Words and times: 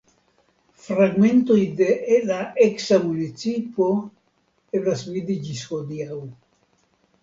Fragmentojn 0.85 1.75
de 1.83 1.91
la 2.31 2.39
eksa 2.67 3.01
municipo 3.05 3.93
eblas 4.81 5.09
vidi 5.15 5.41
ĝis 5.49 5.67
hodiaŭ. 5.73 6.23